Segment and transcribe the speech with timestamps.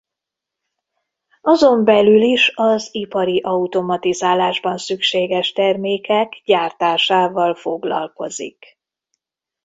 [1.41, 8.79] Azon belül is az ipari automatizálásban szükséges termékek gyártásával foglalkozik.